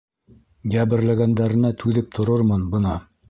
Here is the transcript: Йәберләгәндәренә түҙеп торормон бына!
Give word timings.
Йәберләгәндәренә 0.77 1.71
түҙеп 1.83 2.09
торормон 2.17 2.67
бына! 2.75 2.99